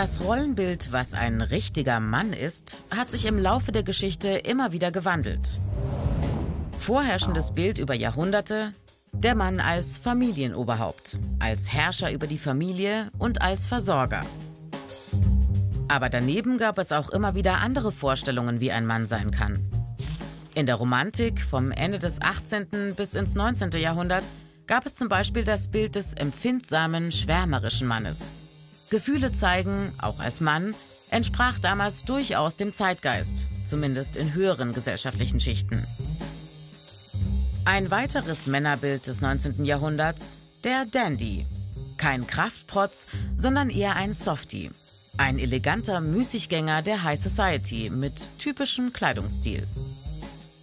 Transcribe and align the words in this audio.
Das 0.00 0.22
Rollenbild, 0.22 0.92
was 0.92 1.12
ein 1.12 1.42
richtiger 1.42 2.00
Mann 2.00 2.32
ist, 2.32 2.82
hat 2.90 3.10
sich 3.10 3.26
im 3.26 3.38
Laufe 3.38 3.70
der 3.70 3.82
Geschichte 3.82 4.28
immer 4.28 4.72
wieder 4.72 4.90
gewandelt. 4.90 5.60
Vorherrschendes 6.78 7.52
Bild 7.52 7.78
über 7.78 7.92
Jahrhunderte, 7.92 8.72
der 9.12 9.34
Mann 9.34 9.60
als 9.60 9.98
Familienoberhaupt, 9.98 11.18
als 11.38 11.70
Herrscher 11.70 12.10
über 12.12 12.26
die 12.26 12.38
Familie 12.38 13.10
und 13.18 13.42
als 13.42 13.66
Versorger. 13.66 14.22
Aber 15.88 16.08
daneben 16.08 16.56
gab 16.56 16.78
es 16.78 16.92
auch 16.92 17.10
immer 17.10 17.34
wieder 17.34 17.58
andere 17.58 17.92
Vorstellungen, 17.92 18.58
wie 18.60 18.72
ein 18.72 18.86
Mann 18.86 19.06
sein 19.06 19.30
kann. 19.30 19.70
In 20.54 20.64
der 20.64 20.76
Romantik 20.76 21.44
vom 21.44 21.72
Ende 21.72 21.98
des 21.98 22.22
18. 22.22 22.94
bis 22.96 23.14
ins 23.14 23.34
19. 23.34 23.72
Jahrhundert 23.72 24.24
gab 24.66 24.86
es 24.86 24.94
zum 24.94 25.10
Beispiel 25.10 25.44
das 25.44 25.68
Bild 25.68 25.94
des 25.94 26.14
empfindsamen, 26.14 27.12
schwärmerischen 27.12 27.86
Mannes. 27.86 28.32
Gefühle 28.90 29.32
zeigen, 29.32 29.92
auch 29.98 30.18
als 30.18 30.40
Mann, 30.40 30.74
entsprach 31.10 31.58
damals 31.58 32.04
durchaus 32.04 32.56
dem 32.56 32.72
Zeitgeist, 32.72 33.46
zumindest 33.64 34.16
in 34.16 34.34
höheren 34.34 34.72
gesellschaftlichen 34.72 35.40
Schichten. 35.40 35.86
Ein 37.64 37.90
weiteres 37.90 38.46
Männerbild 38.46 39.06
des 39.06 39.20
19. 39.20 39.64
Jahrhunderts, 39.64 40.38
der 40.64 40.86
Dandy. 40.86 41.46
Kein 41.98 42.26
Kraftprotz, 42.26 43.06
sondern 43.36 43.70
eher 43.70 43.94
ein 43.96 44.12
Softie. 44.12 44.70
Ein 45.18 45.38
eleganter 45.38 46.00
Müßiggänger 46.00 46.82
der 46.82 47.02
High 47.04 47.20
Society 47.20 47.90
mit 47.90 48.30
typischem 48.38 48.92
Kleidungsstil. 48.92 49.66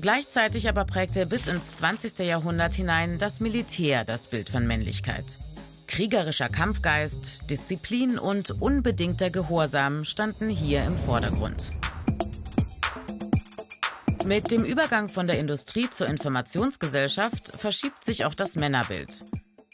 Gleichzeitig 0.00 0.68
aber 0.68 0.84
prägte 0.84 1.26
bis 1.26 1.46
ins 1.46 1.70
20. 1.72 2.18
Jahrhundert 2.20 2.74
hinein 2.74 3.18
das 3.18 3.40
Militär 3.40 4.04
das 4.04 4.26
Bild 4.26 4.48
von 4.48 4.66
Männlichkeit. 4.66 5.38
Kriegerischer 5.86 6.48
Kampfgeist, 6.48 7.48
Disziplin 7.50 8.18
und 8.18 8.50
unbedingter 8.60 9.30
Gehorsam 9.30 10.04
standen 10.04 10.48
hier 10.48 10.84
im 10.84 10.98
Vordergrund. 10.98 11.70
Mit 14.24 14.50
dem 14.50 14.64
Übergang 14.64 15.08
von 15.08 15.26
der 15.28 15.38
Industrie 15.38 15.88
zur 15.88 16.08
Informationsgesellschaft 16.08 17.52
verschiebt 17.56 18.04
sich 18.04 18.24
auch 18.24 18.34
das 18.34 18.56
Männerbild. 18.56 19.24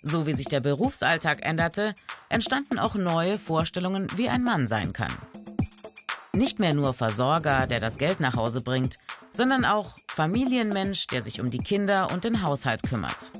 So 0.02 0.26
wie 0.26 0.34
sich 0.34 0.46
der 0.46 0.60
Berufsalltag 0.60 1.38
änderte, 1.42 1.94
entstanden 2.28 2.78
auch 2.78 2.94
neue 2.94 3.38
Vorstellungen, 3.38 4.08
wie 4.16 4.28
ein 4.28 4.44
Mann 4.44 4.66
sein 4.66 4.92
kann. 4.92 5.12
Nicht 6.34 6.58
mehr 6.58 6.74
nur 6.74 6.92
Versorger, 6.92 7.66
der 7.66 7.80
das 7.80 7.98
Geld 7.98 8.20
nach 8.20 8.36
Hause 8.36 8.60
bringt, 8.60 8.98
sondern 9.30 9.64
auch 9.64 9.96
Familienmensch, 10.08 11.06
der 11.06 11.22
sich 11.22 11.40
um 11.40 11.50
die 11.50 11.58
Kinder 11.58 12.10
und 12.12 12.24
den 12.24 12.42
Haushalt 12.42 12.82
kümmert. 12.82 13.32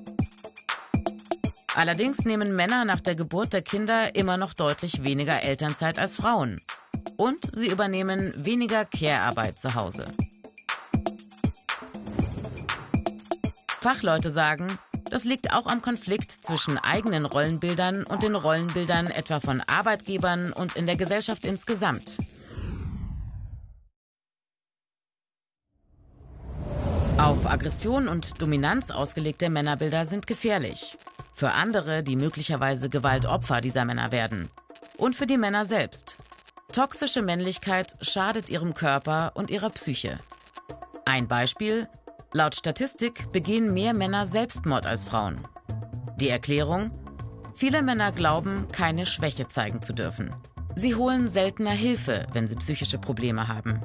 Allerdings 1.75 2.27
nehmen 2.27 2.55
Männer 2.55 2.85
nach 2.85 3.01
der 3.01 3.15
Geburt 3.15 3.55
der 3.55 3.63
Kinder 3.63 4.15
immer 4.15 4.37
noch 4.37 4.53
deutlich 4.53 5.05
weniger 5.05 5.43
Elternzeit 5.43 5.99
als 5.99 6.17
Frauen. 6.17 6.61
Und 7.17 7.49
sie 7.55 7.69
übernehmen 7.69 8.35
weniger 8.37 8.85
Care-Arbeit 8.85 9.59
zu 9.59 9.75
Hause. 9.75 10.07
Fachleute 13.81 14.31
sagen, 14.31 14.79
das 15.11 15.25
liegt 15.25 15.53
auch 15.53 15.67
am 15.67 15.83
Konflikt 15.83 16.31
zwischen 16.31 16.79
eigenen 16.79 17.25
Rollenbildern 17.25 18.05
und 18.05 18.23
den 18.23 18.35
Rollenbildern 18.35 19.07
etwa 19.09 19.41
von 19.41 19.61
Arbeitgebern 19.61 20.53
und 20.53 20.77
in 20.77 20.87
der 20.87 20.97
Gesellschaft 20.97 21.45
insgesamt. 21.45 22.17
Auf 27.19 27.47
Aggression 27.47 28.09
und 28.09 28.43
Dominanz 28.43 28.91
ausgelegte 28.91 29.49
Männerbilder 29.49 30.07
sind 30.07 30.27
gefährlich. 30.27 30.97
Für 31.43 31.55
andere, 31.55 32.05
die 32.05 32.15
möglicherweise 32.15 32.89
Gewaltopfer 32.89 33.61
dieser 33.61 33.85
Männer 33.85 34.13
werden. 34.13 34.49
Und 34.97 35.17
für 35.17 35.27
die 35.27 35.39
Männer 35.39 35.67
selbst. 35.67 36.17
Toxische 36.73 37.21
Männlichkeit 37.21 37.97
schadet 38.01 38.49
ihrem 38.49 38.75
Körper 38.75 39.33
und 39.35 39.51
ihrer 39.51 39.71
Psyche. 39.71 40.21
Ein 41.05 41.27
Beispiel, 41.27 41.89
Laut 42.33 42.55
Statistik 42.55 43.33
begehen 43.33 43.75
mehr 43.75 43.93
Männer 43.93 44.29
Selbstmord 44.29 44.87
als 44.87 45.03
Frauen. 45.03 45.41
Die 46.21 46.29
Erklärung? 46.29 46.93
Viele 47.57 47.83
Männer 47.83 48.13
glauben, 48.13 48.69
keine 48.71 49.05
Schwäche 49.05 49.49
zeigen 49.49 49.83
zu 49.83 49.93
dürfen. 49.93 50.33
Sie 50.77 50.95
holen 50.95 51.29
seltener 51.29 51.73
Hilfe, 51.73 52.29
wenn 52.33 52.47
sie 52.47 52.55
psychische 52.55 52.99
Probleme 52.99 53.49
haben. 53.49 53.83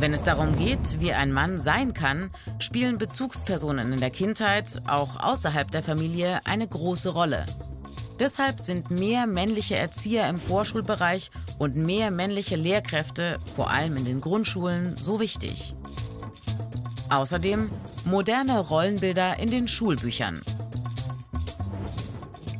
Wenn 0.00 0.14
es 0.14 0.22
darum 0.22 0.56
geht, 0.56 0.98
wie 0.98 1.12
ein 1.12 1.30
Mann 1.30 1.60
sein 1.60 1.92
kann, 1.92 2.30
spielen 2.58 2.96
Bezugspersonen 2.96 3.92
in 3.92 4.00
der 4.00 4.08
Kindheit, 4.08 4.80
auch 4.88 5.20
außerhalb 5.20 5.70
der 5.70 5.82
Familie, 5.82 6.40
eine 6.46 6.66
große 6.66 7.10
Rolle. 7.10 7.44
Deshalb 8.18 8.60
sind 8.60 8.90
mehr 8.90 9.26
männliche 9.26 9.76
Erzieher 9.76 10.26
im 10.26 10.40
Vorschulbereich 10.40 11.30
und 11.58 11.76
mehr 11.76 12.10
männliche 12.10 12.56
Lehrkräfte, 12.56 13.40
vor 13.54 13.68
allem 13.68 13.98
in 13.98 14.06
den 14.06 14.22
Grundschulen, 14.22 14.96
so 14.98 15.20
wichtig. 15.20 15.74
Außerdem 17.10 17.70
moderne 18.06 18.58
Rollenbilder 18.58 19.38
in 19.38 19.50
den 19.50 19.68
Schulbüchern. 19.68 20.40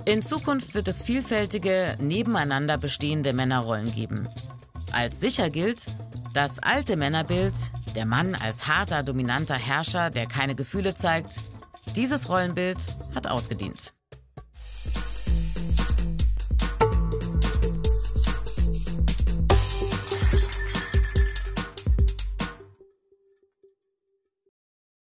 In 0.04 0.20
Zukunft 0.20 0.74
wird 0.74 0.88
es 0.88 1.02
vielfältige, 1.02 1.96
nebeneinander 1.98 2.76
bestehende 2.76 3.32
Männerrollen 3.32 3.94
geben. 3.94 4.28
Als 4.92 5.20
sicher 5.20 5.50
gilt, 5.50 5.86
das 6.32 6.58
alte 6.58 6.96
Männerbild, 6.96 7.54
der 7.94 8.06
Mann 8.06 8.34
als 8.34 8.66
harter, 8.66 9.02
dominanter 9.02 9.56
Herrscher, 9.56 10.10
der 10.10 10.26
keine 10.26 10.54
Gefühle 10.54 10.94
zeigt, 10.94 11.36
dieses 11.96 12.28
Rollenbild 12.28 12.78
hat 13.14 13.28
ausgedient. 13.28 13.92